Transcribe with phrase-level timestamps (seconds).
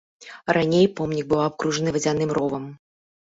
[0.55, 2.65] Раней помнік быў абкружаны вадзяным ровам.